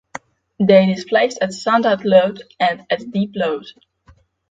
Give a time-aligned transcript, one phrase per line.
[0.59, 3.67] They displaced at standard load and at deep load.